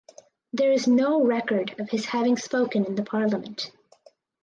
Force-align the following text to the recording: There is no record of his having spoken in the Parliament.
There 0.51 0.71
is 0.71 0.87
no 0.87 1.23
record 1.23 1.79
of 1.79 1.91
his 1.91 2.05
having 2.05 2.35
spoken 2.35 2.85
in 2.85 2.95
the 2.95 3.03
Parliament. 3.03 3.69